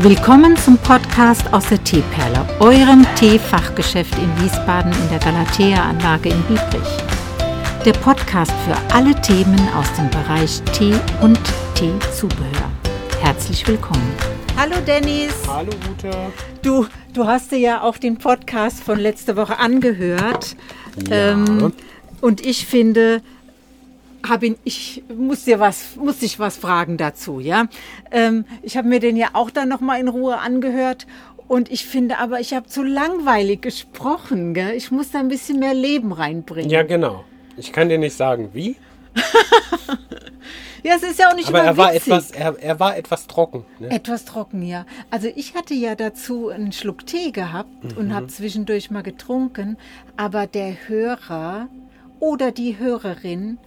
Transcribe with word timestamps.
Willkommen 0.00 0.54
zum 0.58 0.76
Podcast 0.76 1.50
aus 1.54 1.70
der 1.70 1.82
Teeperle, 1.82 2.46
eurem 2.60 3.06
Teefachgeschäft 3.14 4.14
in 4.18 4.44
Wiesbaden 4.44 4.92
in 4.92 5.08
der 5.08 5.18
Galatea-Anlage 5.20 6.28
in 6.28 6.42
Biebrich. 6.42 6.98
Der 7.82 7.94
Podcast 7.94 8.52
für 8.66 8.76
alle 8.94 9.18
Themen 9.22 9.58
aus 9.74 9.90
dem 9.94 10.10
Bereich 10.10 10.60
Tee 10.74 10.92
und 11.22 11.40
Teezubehör. 11.74 12.70
Herzlich 13.22 13.66
willkommen. 13.66 14.06
Hallo 14.58 14.76
Dennis. 14.86 15.32
Hallo 15.48 15.72
Ute. 15.90 16.10
Du, 16.60 16.86
du 17.14 17.26
hast 17.26 17.50
dir 17.50 17.58
ja 17.58 17.80
auch 17.80 17.96
den 17.96 18.18
Podcast 18.18 18.82
von 18.82 18.98
letzter 18.98 19.34
Woche 19.34 19.58
angehört. 19.58 20.56
Ja. 21.08 21.30
Ähm, 21.32 21.72
und 22.20 22.44
ich 22.44 22.66
finde, 22.66 23.22
habe 24.28 24.56
ich 24.64 25.02
muss 25.14 25.44
dir 25.44 25.60
was, 25.60 25.96
muss 25.96 26.18
dich 26.18 26.38
was 26.38 26.56
fragen 26.56 26.96
dazu, 26.96 27.40
ja. 27.40 27.66
Ähm, 28.10 28.44
ich 28.62 28.76
habe 28.76 28.88
mir 28.88 29.00
den 29.00 29.16
ja 29.16 29.30
auch 29.32 29.50
dann 29.50 29.68
noch 29.68 29.80
mal 29.80 29.98
in 29.98 30.08
Ruhe 30.08 30.38
angehört 30.38 31.06
und 31.48 31.70
ich 31.70 31.86
finde 31.86 32.18
aber, 32.18 32.40
ich 32.40 32.54
habe 32.54 32.66
zu 32.66 32.82
langweilig 32.82 33.62
gesprochen, 33.62 34.52
gell? 34.54 34.72
Ich 34.74 34.90
muss 34.90 35.10
da 35.10 35.20
ein 35.20 35.28
bisschen 35.28 35.60
mehr 35.60 35.74
Leben 35.74 36.12
reinbringen. 36.12 36.70
Ja, 36.70 36.82
genau. 36.82 37.24
Ich 37.56 37.72
kann 37.72 37.88
dir 37.88 37.98
nicht 37.98 38.16
sagen, 38.16 38.50
wie. 38.52 38.76
ja, 40.82 40.94
es 40.96 41.02
ist 41.02 41.18
ja 41.18 41.30
auch 41.30 41.36
nicht 41.36 41.48
Aber 41.48 41.62
er 41.62 41.76
war 41.76 41.94
etwas, 41.94 42.32
er, 42.32 42.56
er 42.60 42.80
war 42.80 42.96
etwas 42.96 43.28
trocken. 43.28 43.64
Ne? 43.78 43.90
Etwas 43.90 44.24
trocken, 44.24 44.62
ja. 44.62 44.84
Also 45.10 45.28
ich 45.34 45.54
hatte 45.54 45.74
ja 45.74 45.94
dazu 45.94 46.48
einen 46.48 46.72
Schluck 46.72 47.06
Tee 47.06 47.30
gehabt 47.30 47.84
mhm. 47.84 47.96
und 47.96 48.14
habe 48.14 48.26
zwischendurch 48.26 48.90
mal 48.90 49.02
getrunken. 49.02 49.78
Aber 50.16 50.46
der 50.46 50.76
Hörer 50.88 51.68
oder 52.18 52.50
die 52.50 52.78
Hörerin 52.78 53.58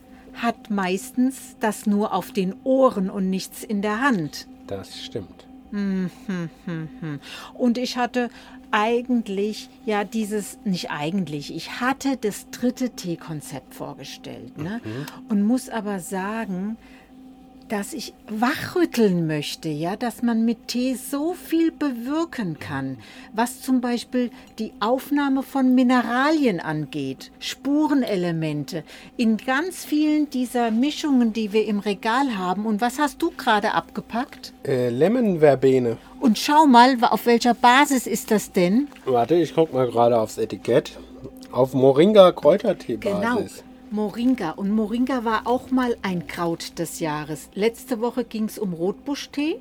hat 0.41 0.69
meistens 0.69 1.55
das 1.59 1.85
nur 1.85 2.13
auf 2.13 2.31
den 2.31 2.55
Ohren 2.63 3.09
und 3.09 3.29
nichts 3.29 3.63
in 3.63 3.81
der 3.81 4.01
Hand. 4.01 4.47
Das 4.67 5.03
stimmt. 5.03 5.47
Hm, 5.71 6.09
hm, 6.25 6.49
hm, 6.65 7.19
und 7.53 7.77
ich 7.77 7.97
hatte 7.97 8.29
eigentlich, 8.71 9.69
ja, 9.85 10.03
dieses, 10.03 10.59
nicht 10.63 10.91
eigentlich, 10.91 11.55
ich 11.55 11.79
hatte 11.79 12.17
das 12.17 12.49
dritte 12.49 12.91
Teekonzept 12.91 13.73
vorgestellt. 13.73 14.57
Ne? 14.57 14.81
Mhm. 14.83 15.05
Und 15.29 15.43
muss 15.43 15.69
aber 15.69 15.99
sagen, 15.99 16.77
dass 17.69 17.93
ich 17.93 18.13
wachrütteln 18.27 19.27
möchte, 19.27 19.69
ja, 19.69 19.95
dass 19.95 20.23
man 20.23 20.43
mit 20.43 20.67
Tee 20.67 20.95
so 20.95 21.33
viel 21.33 21.71
bewirken 21.71 22.59
kann, 22.59 22.97
was 23.33 23.61
zum 23.61 23.79
Beispiel 23.79 24.31
die 24.57 24.73
Aufnahme 24.79 25.43
von 25.43 25.75
Mineralien 25.75 26.59
angeht, 26.59 27.31
Spurenelemente 27.39 28.83
in 29.17 29.37
ganz 29.37 29.85
vielen 29.85 30.29
dieser 30.29 30.71
Mischungen, 30.71 31.31
die 31.31 31.53
wir 31.53 31.65
im 31.67 31.79
Regal 31.79 32.37
haben. 32.37 32.65
Und 32.65 32.81
was 32.81 32.99
hast 32.99 33.21
du 33.21 33.31
gerade 33.31 33.73
abgepackt? 33.73 34.53
Äh, 34.65 34.89
Lemonverbene. 34.89 35.97
Und 36.19 36.37
schau 36.37 36.65
mal, 36.65 36.97
auf 37.01 37.25
welcher 37.25 37.53
Basis 37.53 38.07
ist 38.07 38.31
das 38.31 38.51
denn? 38.51 38.87
Warte, 39.05 39.35
ich 39.35 39.53
guck 39.53 39.71
mal 39.73 39.87
gerade 39.87 40.19
aufs 40.19 40.37
Etikett. 40.37 40.97
Auf 41.51 41.73
Moringa 41.73 42.31
Kräutertee-Basis. 42.31 42.99
Genau. 43.01 43.68
Moringa. 43.91 44.51
Und 44.51 44.71
Moringa 44.71 45.25
war 45.25 45.47
auch 45.47 45.71
mal 45.71 45.97
ein 46.01 46.27
Kraut 46.27 46.77
des 46.79 46.99
Jahres. 46.99 47.49
Letzte 47.53 47.99
Woche 48.01 48.23
ging 48.23 48.45
es 48.45 48.59
um 48.59 48.73
Rotbuschtee. 48.73 49.59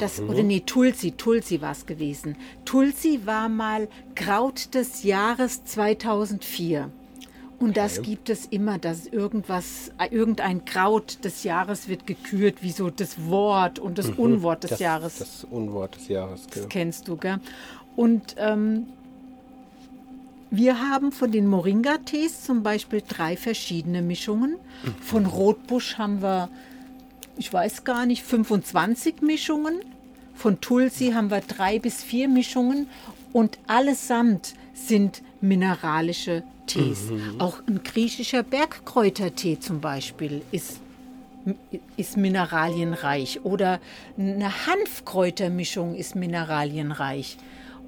Das, 0.00 0.20
mhm. 0.20 0.30
Oder 0.30 0.42
nee, 0.42 0.60
Tulsi, 0.60 1.12
Tulsi 1.12 1.60
war 1.60 1.72
es 1.72 1.86
gewesen. 1.86 2.36
Tulsi 2.64 3.20
war 3.24 3.48
mal 3.48 3.88
Kraut 4.14 4.74
des 4.74 5.02
Jahres 5.02 5.64
2004. 5.64 6.90
Und 7.58 7.76
das 7.76 7.98
okay. 7.98 8.10
gibt 8.10 8.30
es 8.30 8.46
immer, 8.46 8.78
dass 8.78 9.06
irgendwas, 9.06 9.90
irgendein 10.10 10.64
Kraut 10.64 11.24
des 11.24 11.42
Jahres 11.42 11.88
wird 11.88 12.06
gekürt, 12.06 12.62
wie 12.62 12.70
so 12.70 12.88
das 12.90 13.26
Wort 13.26 13.78
und 13.78 13.98
das 13.98 14.08
mhm. 14.08 14.18
Unwort 14.18 14.62
des 14.62 14.70
das, 14.70 14.78
Jahres. 14.78 15.18
Das 15.18 15.44
Unwort 15.50 15.96
des 15.96 16.08
Jahres, 16.08 16.42
genau. 16.42 16.54
Das 16.54 16.68
kennst 16.68 17.08
du, 17.08 17.16
gell? 17.16 17.40
Und 17.96 18.36
ähm, 18.38 18.86
wir 20.50 20.80
haben 20.80 21.12
von 21.12 21.30
den 21.30 21.46
Moringa-Tees 21.46 22.42
zum 22.42 22.62
Beispiel 22.62 23.02
drei 23.06 23.36
verschiedene 23.36 24.02
Mischungen. 24.02 24.56
Von 25.00 25.26
Rotbusch 25.26 25.98
haben 25.98 26.22
wir, 26.22 26.48
ich 27.36 27.52
weiß 27.52 27.84
gar 27.84 28.06
nicht, 28.06 28.22
25 28.22 29.20
Mischungen. 29.22 29.80
Von 30.34 30.60
Tulsi 30.60 31.10
haben 31.12 31.30
wir 31.30 31.40
drei 31.40 31.78
bis 31.78 32.02
vier 32.02 32.28
Mischungen. 32.28 32.88
Und 33.32 33.58
allesamt 33.66 34.54
sind 34.72 35.22
mineralische 35.40 36.42
Tees. 36.66 37.10
Mhm. 37.10 37.40
Auch 37.40 37.60
ein 37.66 37.82
griechischer 37.82 38.42
Bergkräutertee 38.42 39.58
zum 39.60 39.80
Beispiel 39.80 40.42
ist 40.52 40.80
ist 41.96 42.18
mineralienreich 42.18 43.40
oder 43.44 43.80
eine 44.18 44.66
Hanfkräutermischung 44.66 45.94
ist 45.94 46.14
mineralienreich. 46.14 47.38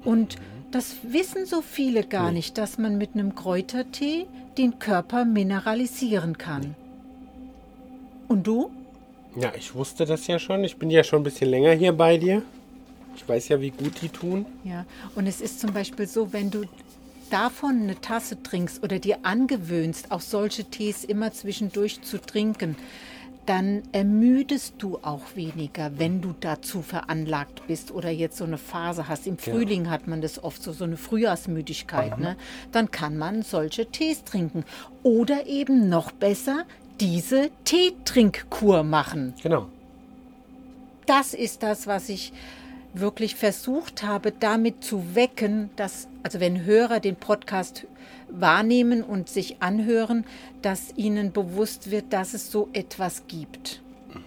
Und 0.03 0.37
das 0.71 0.97
wissen 1.03 1.45
so 1.45 1.61
viele 1.61 2.03
gar 2.03 2.27
nee. 2.27 2.37
nicht, 2.37 2.57
dass 2.57 2.77
man 2.77 2.97
mit 2.97 3.13
einem 3.13 3.35
Kräutertee 3.35 4.25
den 4.57 4.79
Körper 4.79 5.25
mineralisieren 5.25 6.37
kann. 6.37 6.75
Und 8.27 8.47
du? 8.47 8.71
Ja, 9.35 9.51
ich 9.57 9.75
wusste 9.75 10.05
das 10.05 10.27
ja 10.27 10.39
schon. 10.39 10.63
Ich 10.63 10.77
bin 10.77 10.89
ja 10.89 11.03
schon 11.03 11.21
ein 11.21 11.23
bisschen 11.23 11.49
länger 11.49 11.71
hier 11.71 11.93
bei 11.93 12.17
dir. 12.17 12.41
Ich 13.15 13.27
weiß 13.27 13.49
ja, 13.49 13.61
wie 13.61 13.71
gut 13.71 14.01
die 14.01 14.09
tun. 14.09 14.45
Ja, 14.63 14.85
und 15.15 15.27
es 15.27 15.41
ist 15.41 15.59
zum 15.59 15.73
Beispiel 15.73 16.07
so, 16.07 16.33
wenn 16.33 16.49
du 16.49 16.63
davon 17.29 17.83
eine 17.83 17.99
Tasse 17.99 18.41
trinkst 18.41 18.83
oder 18.83 18.99
dir 18.99 19.19
angewöhnst, 19.23 20.11
auch 20.11 20.21
solche 20.21 20.65
Tees 20.65 21.03
immer 21.03 21.31
zwischendurch 21.31 22.01
zu 22.01 22.19
trinken, 22.19 22.75
dann 23.45 23.83
ermüdest 23.91 24.75
du 24.77 24.99
auch 25.01 25.35
weniger, 25.35 25.97
wenn 25.97 26.21
du 26.21 26.33
dazu 26.39 26.81
veranlagt 26.81 27.67
bist 27.67 27.91
oder 27.91 28.09
jetzt 28.09 28.37
so 28.37 28.43
eine 28.43 28.57
Phase 28.57 29.07
hast. 29.07 29.25
Im 29.25 29.37
genau. 29.37 29.57
Frühling 29.57 29.89
hat 29.89 30.07
man 30.07 30.21
das 30.21 30.43
oft 30.43 30.61
so, 30.61 30.71
so 30.73 30.83
eine 30.83 30.97
Frühjahrsmüdigkeit. 30.97 32.19
Ne? 32.19 32.37
Dann 32.71 32.91
kann 32.91 33.17
man 33.17 33.41
solche 33.41 33.87
Tees 33.87 34.23
trinken. 34.23 34.63
Oder 35.03 35.47
eben 35.47 35.89
noch 35.89 36.11
besser 36.11 36.65
diese 36.99 37.49
Teetrinkkur 37.63 38.83
machen. 38.83 39.33
Genau. 39.41 39.67
Das 41.07 41.33
ist 41.33 41.63
das, 41.63 41.87
was 41.87 42.09
ich 42.09 42.31
wirklich 42.93 43.35
versucht 43.35 44.03
habe, 44.03 44.31
damit 44.31 44.83
zu 44.83 45.15
wecken, 45.15 45.71
dass, 45.75 46.07
also 46.23 46.39
wenn 46.39 46.65
Hörer 46.65 46.99
den 46.99 47.15
Podcast 47.15 47.85
wahrnehmen 48.29 49.03
und 49.03 49.29
sich 49.29 49.61
anhören, 49.61 50.25
dass 50.61 50.95
ihnen 50.95 51.31
bewusst 51.31 51.91
wird, 51.91 52.13
dass 52.13 52.33
es 52.33 52.51
so 52.51 52.69
etwas 52.73 53.27
gibt. 53.27 53.81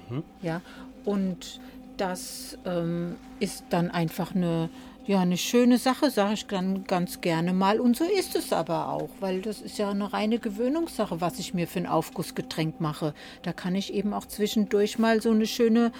Mhm. 0.09 0.23
Ja, 0.43 0.61
und 1.05 1.61
das 1.97 2.59
ähm, 2.65 3.17
ist 3.41 3.65
dann 3.71 3.91
einfach 3.91 4.35
eine, 4.35 4.69
ja, 5.07 5.21
eine 5.21 5.37
schöne 5.37 5.79
Sache, 5.79 6.11
sage 6.11 6.35
ich 6.35 6.47
dann 6.47 6.85
ganz 6.85 7.21
gerne 7.21 7.53
mal. 7.53 7.81
Und 7.81 7.97
so 7.97 8.05
ist 8.05 8.35
es 8.37 8.53
aber 8.53 8.89
auch, 8.89 9.11
weil 9.21 9.43
das 9.43 9.61
ist 9.61 9.79
ja 9.79 9.91
eine 9.91 10.13
reine 10.13 10.39
Gewöhnungssache, 10.39 11.21
was 11.21 11.39
ich 11.39 11.55
mir 11.55 11.69
für 11.69 11.81
ein 11.81 11.87
Aufgussgetränk 11.87 12.81
mache. 12.81 13.15
Da 13.43 13.53
kann 13.53 13.75
ich 13.75 13.93
eben 13.93 14.13
auch 14.13 14.27
zwischendurch 14.27 14.99
mal 14.99 15.23
so 15.23 15.31
eine 15.31 15.47
schöne 15.47 15.93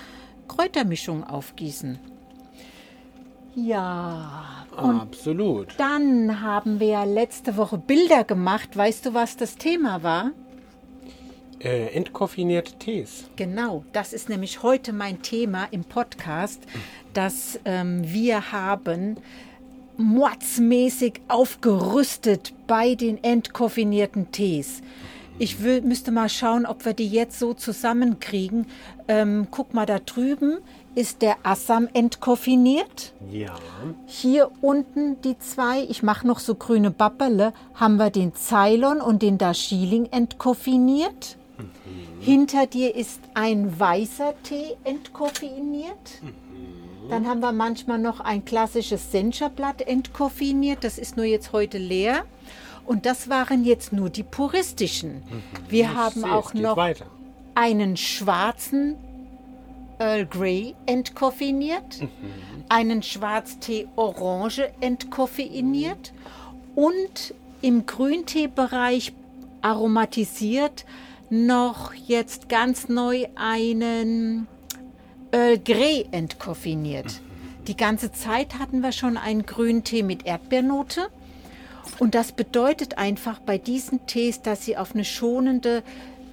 Kräutermischung 0.49 1.25
aufgießen. 1.25 1.99
Ja. 3.55 4.54
Absolut. 4.77 5.69
Dann 5.79 6.41
haben 6.41 6.81
wir 6.81 7.05
letzte 7.07 7.57
Woche 7.57 7.79
Bilder 7.79 8.25
gemacht. 8.25 8.77
Weißt 8.77 9.07
du, 9.07 9.15
was 9.15 9.37
das 9.37 9.57
Thema 9.57 10.03
war? 10.03 10.33
Äh, 11.61 11.95
entkoffinierte 11.95 12.75
Tees. 12.79 13.25
Genau, 13.37 13.85
das 13.93 14.13
ist 14.13 14.29
nämlich 14.29 14.63
heute 14.63 14.93
mein 14.93 15.23
Thema 15.23 15.67
im 15.71 15.85
Podcast, 15.85 16.61
dass 17.15 17.59
ähm, 17.65 18.03
wir 18.05 18.53
haben 18.53 19.17
mordsmäßig 19.97 21.21
aufgerüstet 21.29 22.53
bei 22.67 22.95
den 22.95 23.23
entkoffinierten 23.23 24.31
Tees. 24.33 24.83
Ich 25.39 25.63
will, 25.63 25.83
müsste 25.83 26.13
mal 26.13 26.29
schauen, 26.29 26.65
ob 26.65 26.85
wir 26.85 26.93
die 26.93 27.09
jetzt 27.09 27.39
so 27.39 27.55
zusammenkriegen. 27.55 28.67
Ähm, 29.09 29.49
guck 29.51 29.75
mal 29.75 29.87
da 29.87 29.99
drüben 29.99 30.59
ist 30.95 31.23
der 31.23 31.37
Assam 31.43 31.89
entkoffiniert. 31.93 33.13
Ja. 33.31 33.55
Hier 34.07 34.51
unten 34.61 35.21
die 35.23 35.39
zwei, 35.39 35.83
ich 35.83 36.03
mache 36.03 36.27
noch 36.27 36.39
so 36.39 36.55
grüne 36.55 36.91
Bappele, 36.91 37.53
haben 37.75 37.97
wir 37.97 38.11
den 38.11 38.33
Ceylon 38.35 39.01
und 39.01 39.23
den 39.23 39.39
Darjeeling 39.39 40.07
entkoffiniert. 40.07 41.37
Mhm. 41.59 42.21
Hinter 42.21 42.67
dir 42.67 42.95
ist 42.95 43.21
ein 43.35 43.79
weißer 43.79 44.35
Tee 44.45 44.77
entkoffiniert. 44.85 46.23
Mhm. 46.23 47.09
Dann 47.11 47.27
haben 47.27 47.41
wir 47.41 47.53
manchmal 47.53 47.99
noch 47.99 48.21
ein 48.21 48.45
klassisches 48.45 49.11
Sencherblatt 49.11 49.83
entkoffiniert. 49.83 50.85
Das 50.85 50.99
ist 50.99 51.17
nur 51.17 51.27
jetzt 51.27 51.53
heute 51.53 51.79
leer. 51.79 52.25
Und 52.87 53.07
das 53.07 53.29
waren 53.29 53.65
jetzt 53.65 53.93
nur 53.93 54.11
die 54.11 54.23
puristischen. 54.23 55.15
Mhm. 55.15 55.43
Wir 55.69 55.85
ich 55.85 55.95
haben 55.95 56.25
auch 56.25 56.55
noch 56.55 56.77
weiter. 56.77 57.07
einen 57.55 57.97
schwarzen 57.97 58.97
Earl 59.99 60.27
Grey 60.27 60.75
entkoffiniert, 60.87 62.01
mhm. 62.01 62.09
einen 62.69 63.03
Schwarztee 63.03 63.87
Orange 63.97 64.71
entkoffeiniert 64.81 66.13
und 66.75 67.35
im 67.63 67.87
Grünteebereich 67.87 69.13
aromatisiert 69.63 70.85
noch 71.31 71.95
jetzt 71.95 72.49
ganz 72.49 72.89
neu 72.89 73.27
einen 73.35 74.47
Earl 75.33 75.59
Grey 75.59 76.07
entkoffiniert. 76.11 77.07
Mhm. 77.07 77.65
die 77.67 77.77
ganze 77.77 78.13
Zeit 78.13 78.59
hatten 78.59 78.83
wir 78.83 78.93
schon 78.93 79.17
einen 79.17 79.47
grünen 79.47 79.85
Tee 79.85 80.03
mit 80.03 80.27
Erdbeernote. 80.27 81.09
Und 81.99 82.15
das 82.15 82.33
bedeutet 82.33 82.99
einfach 82.99 83.39
bei 83.39 83.59
diesen 83.59 84.07
Tees, 84.07 84.43
dass 84.43 84.65
sie 84.65 84.77
auf 84.77 84.95
eine 84.95 85.05
schonende 85.05 85.83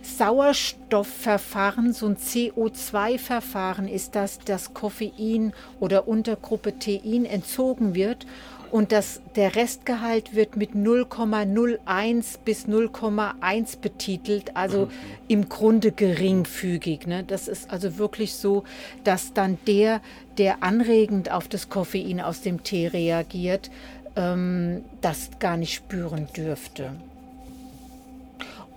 Sauerstoffverfahren, 0.01 1.93
so 1.93 2.07
ein 2.07 2.17
CO2-Verfahren 2.17 3.87
ist, 3.87 4.15
dass 4.15 4.39
das 4.39 4.73
Koffein 4.73 5.53
oder 5.79 6.07
Untergruppe 6.07 6.79
Tein 6.79 7.25
entzogen 7.25 7.93
wird 7.93 8.25
und 8.71 8.93
das, 8.93 9.21
der 9.35 9.55
Restgehalt 9.55 10.33
wird 10.33 10.55
mit 10.55 10.71
0,01 10.71 12.37
bis 12.45 12.65
0,1 12.67 13.79
betitelt, 13.79 14.55
also 14.55 14.85
mhm. 14.85 14.91
im 15.27 15.49
Grunde 15.49 15.91
geringfügig. 15.91 17.05
Ne? 17.05 17.25
Das 17.25 17.49
ist 17.49 17.69
also 17.69 17.97
wirklich 17.97 18.33
so, 18.33 18.63
dass 19.03 19.33
dann 19.33 19.57
der, 19.67 20.01
der 20.37 20.63
anregend 20.63 21.31
auf 21.31 21.49
das 21.49 21.67
Koffein 21.67 22.21
aus 22.21 22.41
dem 22.41 22.63
Tee 22.63 22.87
reagiert, 22.87 23.69
ähm, 24.15 24.83
das 25.01 25.29
gar 25.39 25.57
nicht 25.57 25.73
spüren 25.73 26.27
dürfte. 26.35 26.91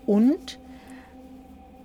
Und 0.06 0.58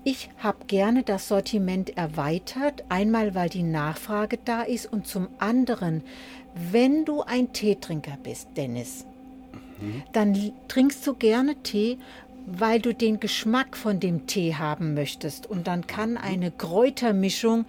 ich 0.04 0.30
habe 0.38 0.66
gerne 0.68 1.04
das 1.04 1.28
Sortiment 1.28 1.98
erweitert, 1.98 2.84
einmal 2.90 3.36
weil 3.36 3.50
die 3.50 3.64
Nachfrage 3.64 4.40
da 4.44 4.62
ist 4.62 4.92
und 4.92 5.08
zum 5.08 5.28
anderen, 5.40 6.04
wenn 6.72 7.06
du 7.06 7.22
ein 7.22 7.54
Teetrinker 7.54 8.18
bist, 8.24 8.50
Dennis, 8.58 9.06
mhm. 9.80 10.04
dann 10.14 10.52
trinkst 10.68 11.06
du 11.06 11.14
gerne 11.14 11.56
Tee, 11.58 11.98
weil 12.46 12.80
du 12.82 12.94
den 12.94 13.20
Geschmack 13.20 13.78
von 13.78 14.00
dem 14.00 14.26
Tee 14.26 14.56
haben 14.56 14.94
möchtest. 14.94 15.48
Und 15.48 15.68
dann 15.68 15.86
kann 15.86 16.18
eine 16.18 16.50
Kräutermischung 16.50 17.66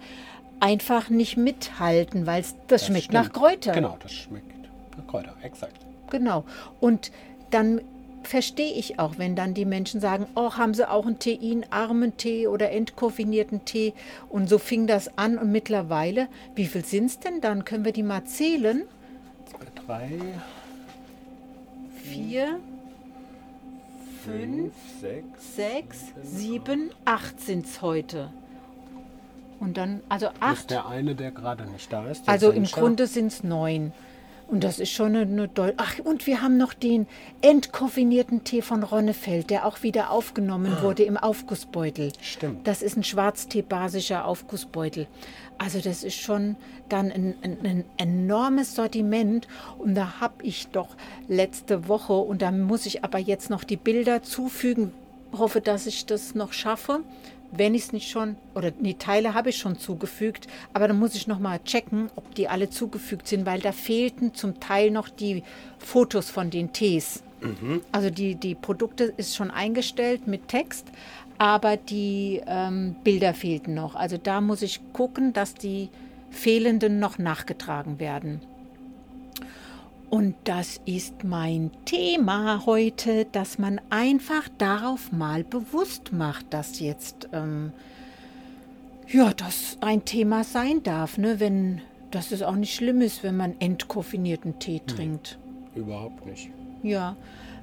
einfach 0.59 1.09
nicht 1.09 1.37
mithalten, 1.37 2.25
weil 2.25 2.41
das, 2.41 2.55
das 2.67 2.85
schmeckt 2.87 3.05
stimmt. 3.05 3.13
nach 3.13 3.33
Kräuter. 3.33 3.73
Genau, 3.73 3.97
das 4.01 4.13
schmeckt 4.13 4.60
Kräuter, 5.07 5.35
exakt. 5.41 5.85
Genau. 6.09 6.43
Und 6.79 7.11
dann 7.49 7.81
verstehe 8.23 8.73
ich 8.73 8.99
auch, 8.99 9.17
wenn 9.17 9.35
dann 9.35 9.53
die 9.53 9.65
Menschen 9.65 9.99
sagen, 9.99 10.27
oh, 10.35 10.53
haben 10.53 10.73
sie 10.73 10.89
auch 10.89 11.05
einen 11.05 11.19
Teinarmen 11.19 12.17
Tee 12.17 12.47
oder 12.47 12.71
entkoffinierten 12.71 13.65
Tee. 13.65 13.93
Und 14.29 14.47
so 14.47 14.57
fing 14.57 14.87
das 14.87 15.17
an 15.17 15.37
und 15.37 15.51
mittlerweile, 15.51 16.27
wie 16.55 16.65
viel 16.65 16.85
sind 16.85 17.05
es 17.05 17.19
denn 17.19 17.41
dann? 17.41 17.65
Können 17.65 17.85
wir 17.85 17.93
die 17.93 18.03
mal 18.03 18.23
zählen? 18.25 18.83
Zwei, 19.45 19.65
drei, 19.85 20.09
vier, 22.03 22.59
fünf, 24.23 24.73
sechs, 24.99 25.55
sechs 25.55 25.97
sieben, 26.23 26.91
acht 27.05 27.39
sind 27.41 27.65
es 27.65 27.81
heute. 27.81 28.29
Und 29.59 29.77
dann, 29.77 30.01
also 30.09 30.29
acht. 30.39 30.61
Ist 30.61 30.71
der 30.71 30.87
eine, 30.87 31.15
der 31.15 31.31
gerade 31.31 31.65
nicht 31.65 31.91
da 31.93 32.05
ist. 32.07 32.27
Also 32.27 32.51
im 32.51 32.65
Grunde 32.65 33.07
sind 33.07 33.27
es 33.27 33.43
neun. 33.43 33.93
Und 34.51 34.65
das 34.65 34.79
ist 34.79 34.91
schon 34.91 35.15
eine, 35.15 35.49
eine 35.55 35.73
Ach, 35.77 35.99
und 36.03 36.27
wir 36.27 36.41
haben 36.41 36.57
noch 36.57 36.73
den 36.73 37.07
entkoffinierten 37.41 38.43
Tee 38.43 38.61
von 38.61 38.83
Ronnefeld, 38.83 39.49
der 39.49 39.65
auch 39.65 39.81
wieder 39.81 40.11
aufgenommen 40.11 40.75
ah. 40.77 40.83
wurde 40.83 41.03
im 41.03 41.15
Aufgussbeutel. 41.15 42.11
Stimmt. 42.21 42.67
Das 42.67 42.81
ist 42.81 42.97
ein 42.97 43.05
Schwarztee-basischer 43.05 44.25
Aufgussbeutel. 44.25 45.07
Also 45.57 45.79
das 45.79 46.03
ist 46.03 46.17
schon 46.17 46.57
dann 46.89 47.13
ein, 47.13 47.33
ein, 47.41 47.57
ein 47.63 47.85
enormes 47.97 48.75
Sortiment. 48.75 49.47
Und 49.79 49.95
da 49.95 50.19
habe 50.19 50.43
ich 50.43 50.67
doch 50.67 50.89
letzte 51.29 51.87
Woche, 51.87 52.13
und 52.13 52.41
da 52.41 52.51
muss 52.51 52.85
ich 52.85 53.05
aber 53.05 53.19
jetzt 53.19 53.49
noch 53.49 53.63
die 53.63 53.77
Bilder 53.77 54.21
zufügen, 54.21 54.91
hoffe, 55.31 55.61
dass 55.61 55.85
ich 55.87 56.05
das 56.05 56.35
noch 56.35 56.51
schaffe 56.51 56.99
wenn 57.51 57.75
ich 57.75 57.83
es 57.83 57.93
nicht 57.93 58.09
schon, 58.09 58.37
oder 58.55 58.71
die 58.71 58.95
Teile 58.95 59.33
habe 59.33 59.49
ich 59.49 59.57
schon 59.57 59.77
zugefügt, 59.77 60.47
aber 60.73 60.87
dann 60.87 60.99
muss 60.99 61.15
ich 61.15 61.27
nochmal 61.27 61.59
checken, 61.63 62.09
ob 62.15 62.33
die 62.35 62.47
alle 62.47 62.69
zugefügt 62.69 63.27
sind, 63.27 63.45
weil 63.45 63.59
da 63.59 63.71
fehlten 63.71 64.33
zum 64.33 64.59
Teil 64.59 64.91
noch 64.91 65.09
die 65.09 65.43
Fotos 65.79 66.29
von 66.29 66.49
den 66.49 66.73
Tees. 66.73 67.23
Mhm. 67.41 67.81
Also 67.91 68.09
die, 68.09 68.35
die 68.35 68.55
Produkte 68.55 69.05
ist 69.17 69.35
schon 69.35 69.51
eingestellt 69.51 70.27
mit 70.27 70.47
Text, 70.47 70.87
aber 71.37 71.75
die 71.75 72.41
ähm, 72.45 72.95
Bilder 73.03 73.33
fehlten 73.33 73.73
noch. 73.73 73.95
Also 73.95 74.17
da 74.17 74.41
muss 74.41 74.61
ich 74.61 74.79
gucken, 74.93 75.33
dass 75.33 75.53
die 75.55 75.89
fehlenden 76.29 76.99
noch 76.99 77.17
nachgetragen 77.17 77.99
werden. 77.99 78.41
Und 80.11 80.35
das 80.43 80.81
ist 80.85 81.23
mein 81.23 81.71
Thema 81.85 82.65
heute, 82.65 83.25
dass 83.31 83.57
man 83.57 83.79
einfach 83.89 84.49
darauf 84.57 85.13
mal 85.13 85.45
bewusst 85.45 86.11
macht, 86.11 86.53
dass 86.53 86.81
jetzt 86.81 87.29
ähm, 87.31 87.71
ja 89.07 89.33
das 89.33 89.77
ein 89.79 90.03
Thema 90.03 90.43
sein 90.43 90.83
darf, 90.83 91.17
ne? 91.17 91.39
Wenn 91.39 91.81
dass 92.11 92.33
es 92.33 92.41
auch 92.41 92.55
nicht 92.55 92.75
schlimm 92.75 92.99
ist, 92.99 93.23
wenn 93.23 93.37
man 93.37 93.55
entkoffinierten 93.59 94.59
Tee 94.59 94.81
trinkt. 94.85 95.39
Nee, 95.73 95.79
überhaupt 95.79 96.25
nicht. 96.25 96.49
Ja. 96.83 97.15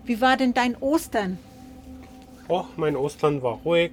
Wie 0.07 0.19
war 0.23 0.39
denn 0.39 0.55
dein 0.55 0.75
Ostern? 0.77 1.39
Oh, 2.49 2.65
mein 2.77 2.97
Ostern 2.97 3.43
war 3.43 3.61
ruhig. 3.63 3.93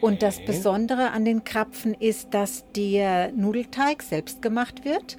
Und 0.04 0.22
das 0.22 0.44
Besondere 0.44 1.12
an 1.12 1.24
den 1.24 1.46
Krapfen 1.46 1.94
ist, 1.94 2.34
dass 2.34 2.66
der 2.76 3.32
Nudelteig 3.32 4.04
selbst 4.04 4.42
gemacht 4.42 4.84
wird 4.84 5.16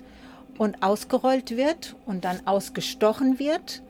und 0.58 0.82
ausgerollt 0.82 1.56
wird 1.56 1.96
und 2.04 2.26
dann 2.26 2.46
ausgestochen 2.46 3.38
wird. 3.38 3.82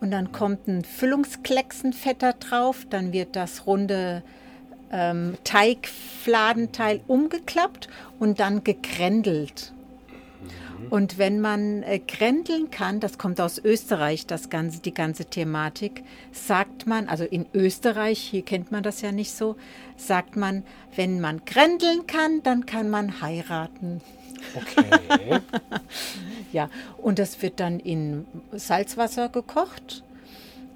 Und 0.00 0.12
dann 0.12 0.30
kommt 0.30 0.68
ein 0.68 0.84
Füllungsklecksenfetter 0.84 2.34
drauf, 2.34 2.86
dann 2.88 3.12
wird 3.12 3.34
das 3.34 3.66
runde 3.66 4.22
ähm, 4.92 5.36
Teigfladenteil 5.42 7.00
umgeklappt 7.08 7.88
und 8.20 8.38
dann 8.38 8.62
gekrändelt. 8.62 9.72
Und 10.90 11.18
wenn 11.18 11.40
man 11.40 11.82
äh, 11.82 11.98
grendeln 11.98 12.70
kann, 12.70 13.00
das 13.00 13.18
kommt 13.18 13.40
aus 13.40 13.58
Österreich, 13.58 14.26
das 14.26 14.50
ganze, 14.50 14.80
die 14.80 14.94
ganze 14.94 15.24
Thematik, 15.24 16.04
sagt 16.32 16.86
man, 16.86 17.08
also 17.08 17.24
in 17.24 17.46
Österreich, 17.52 18.18
hier 18.18 18.42
kennt 18.42 18.70
man 18.70 18.82
das 18.82 19.00
ja 19.00 19.12
nicht 19.12 19.32
so, 19.32 19.56
sagt 19.96 20.36
man, 20.36 20.62
wenn 20.94 21.20
man 21.20 21.44
grendeln 21.44 22.06
kann, 22.06 22.42
dann 22.42 22.66
kann 22.66 22.90
man 22.90 23.20
heiraten. 23.20 24.00
Okay. 24.54 25.40
ja, 26.52 26.70
und 26.96 27.18
das 27.18 27.42
wird 27.42 27.60
dann 27.60 27.80
in 27.80 28.26
Salzwasser 28.52 29.28
gekocht. 29.28 30.04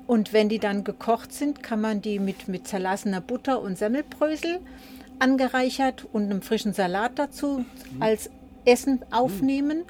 Und 0.07 0.33
wenn 0.33 0.49
die 0.49 0.59
dann 0.59 0.85
gekocht 0.85 1.33
sind, 1.33 1.63
kann 1.63 1.81
man 1.81 2.03
die 2.03 2.19
mit, 2.19 2.49
mit 2.49 2.67
zerlassener 2.67 3.21
Butter 3.21 3.63
und 3.63 3.79
Semmelbrösel 3.79 4.61
angereichert 5.21 6.07
und 6.13 6.25
einem 6.25 6.43
frischen 6.43 6.73
Salat 6.73 7.13
dazu 7.17 7.65
mhm. 7.93 8.03
als 8.03 8.29
Essen 8.65 9.05
aufnehmen 9.11 9.85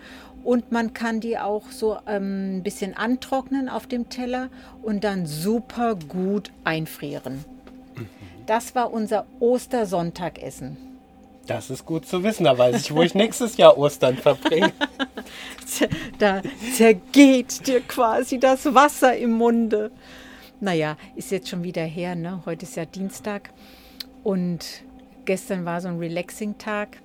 und 0.45 0.73
man 0.73 0.93
kann 0.93 1.21
die 1.21 1.39
auch 1.39 1.71
so 1.71 1.99
ähm, 2.07 2.59
ein 2.59 2.63
bisschen 2.63 2.97
antrocknen 2.97 3.69
auf 3.69 3.87
dem 3.87 4.09
Teller 4.09 4.49
und 4.83 5.05
dann 5.05 5.27
super 5.27 5.97
gut 6.09 6.51
einfrieren. 6.65 7.45
Das 8.47 8.75
war 8.75 8.93
unser 8.93 9.27
Ostersonntagessen. 9.41 10.77
Das 11.47 11.71
ist 11.71 11.87
gut 11.87 12.07
zu 12.07 12.23
wissen, 12.23 12.45
da 12.45 12.57
weiß 12.57 12.81
ich, 12.81 12.95
wo 12.95 13.03
ich 13.03 13.15
nächstes 13.15 13.57
Jahr 13.57 13.77
Ostern 13.77 14.17
verbringe. 14.17 14.73
da 16.19 16.41
zergeht 16.77 17.67
dir 17.67 17.81
quasi 17.81 18.39
das 18.39 18.75
Wasser 18.75 19.17
im 19.17 19.33
Munde. 19.33 19.91
Naja, 20.61 20.97
ist 21.17 21.33
jetzt 21.33 21.49
schon 21.49 21.65
wieder 21.65 21.83
her, 21.83 22.15
ne? 22.15 22.43
Heute 22.47 22.65
ist 22.65 22.77
ja 22.77 22.85
Dienstag 22.85 23.51
und 24.23 24.65
gestern 25.25 25.65
war 25.65 25.81
so 25.81 25.89
ein 25.89 25.99
Relaxing-Tag. 25.99 26.99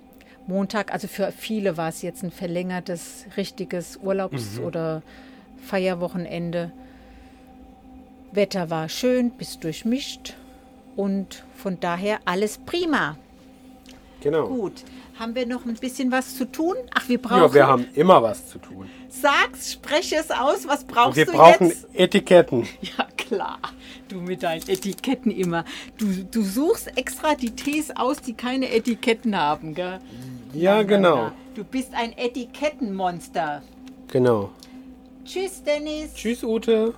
Montag, 0.48 0.92
also 0.92 1.06
für 1.08 1.30
viele 1.30 1.76
war 1.76 1.90
es 1.90 2.02
jetzt 2.02 2.22
ein 2.22 2.30
verlängertes, 2.30 3.26
richtiges 3.36 3.98
Urlaubs- 4.02 4.58
mhm. 4.58 4.64
oder 4.64 5.02
Feierwochenende. 5.62 6.72
Wetter 8.32 8.70
war 8.70 8.88
schön 8.88 9.30
bis 9.30 9.58
durchmischt 9.58 10.34
und 10.96 11.44
von 11.54 11.78
daher 11.80 12.20
alles 12.24 12.58
prima. 12.58 13.16
Genau. 14.20 14.48
Gut. 14.48 14.84
Haben 15.18 15.34
wir 15.34 15.46
noch 15.46 15.64
ein 15.66 15.74
bisschen 15.74 16.10
was 16.12 16.36
zu 16.36 16.44
tun? 16.44 16.76
Ach, 16.94 17.08
wir 17.08 17.20
brauchen. 17.20 17.42
Ja, 17.42 17.54
wir 17.54 17.66
haben 17.66 17.86
immer 17.94 18.22
was 18.22 18.48
zu 18.48 18.58
tun. 18.58 18.88
Sag's, 19.08 19.72
spreche 19.72 20.16
es 20.16 20.30
aus. 20.30 20.66
Was 20.66 20.84
brauchst 20.84 21.16
wir 21.16 21.26
du 21.26 21.32
jetzt? 21.32 21.60
Wir 21.60 21.68
brauchen 21.68 21.72
Etiketten. 21.94 22.68
Ja, 22.96 23.06
klar. 23.16 23.58
Du 24.08 24.20
mit 24.20 24.42
deinen 24.42 24.66
Etiketten 24.68 25.30
immer. 25.30 25.64
Du, 25.98 26.06
du 26.24 26.42
suchst 26.42 26.96
extra 26.96 27.34
die 27.34 27.50
Tees 27.50 27.94
aus, 27.94 28.20
die 28.20 28.32
keine 28.34 28.70
Etiketten 28.72 29.36
haben, 29.36 29.74
gell? 29.74 29.98
Ja, 30.52 30.82
genau. 30.82 31.30
Du 31.54 31.64
bist 31.64 31.92
ein 31.94 32.16
Etikettenmonster. 32.16 33.62
Genau. 34.08 34.50
Tschüss, 35.24 35.62
Dennis. 35.62 36.14
Tschüss, 36.14 36.42
Ute. 36.42 36.94